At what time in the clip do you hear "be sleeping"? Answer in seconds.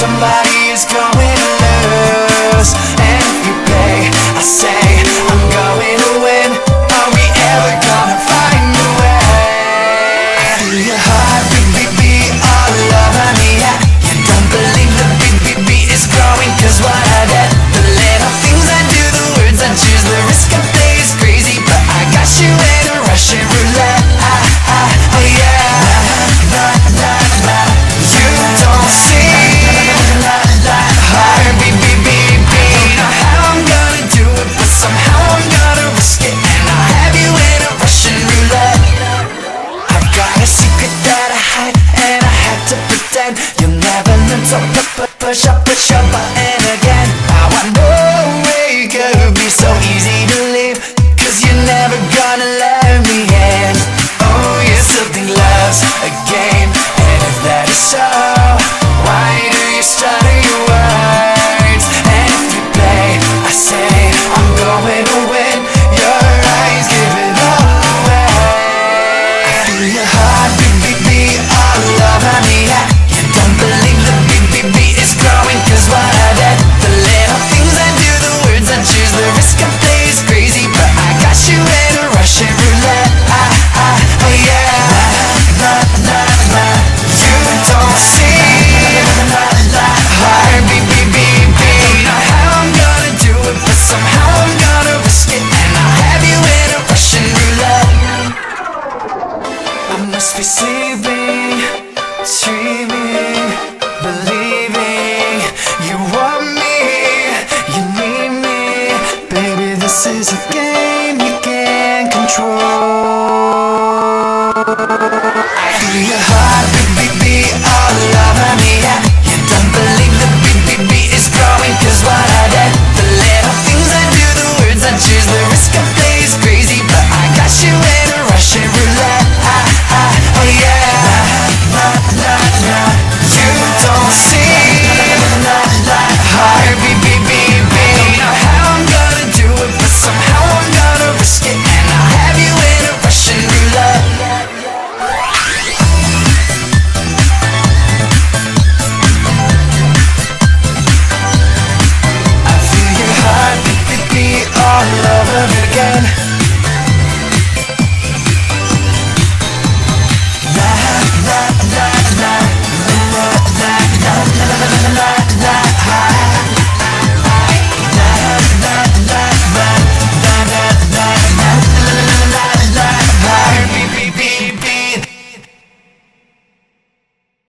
100.36-101.09